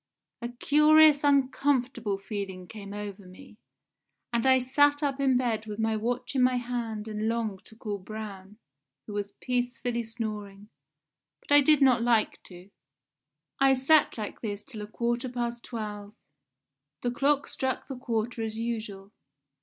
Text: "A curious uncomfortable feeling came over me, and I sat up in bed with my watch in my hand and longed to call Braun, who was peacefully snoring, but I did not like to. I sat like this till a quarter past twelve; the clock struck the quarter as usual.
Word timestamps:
"A 0.41 0.49
curious 0.49 1.23
uncomfortable 1.23 2.17
feeling 2.17 2.67
came 2.67 2.91
over 2.91 3.27
me, 3.27 3.59
and 4.33 4.47
I 4.47 4.57
sat 4.57 5.03
up 5.03 5.19
in 5.19 5.37
bed 5.37 5.67
with 5.67 5.77
my 5.77 5.95
watch 5.95 6.33
in 6.33 6.41
my 6.41 6.55
hand 6.57 7.07
and 7.07 7.29
longed 7.29 7.65
to 7.65 7.75
call 7.75 7.99
Braun, 7.99 8.57
who 9.05 9.13
was 9.13 9.33
peacefully 9.33 10.01
snoring, 10.01 10.69
but 11.39 11.51
I 11.51 11.61
did 11.61 11.83
not 11.83 12.01
like 12.01 12.41
to. 12.45 12.71
I 13.59 13.73
sat 13.75 14.17
like 14.17 14.41
this 14.41 14.63
till 14.63 14.81
a 14.81 14.87
quarter 14.87 15.29
past 15.29 15.63
twelve; 15.63 16.15
the 17.03 17.11
clock 17.11 17.47
struck 17.47 17.87
the 17.87 17.95
quarter 17.95 18.41
as 18.41 18.57
usual. 18.57 19.11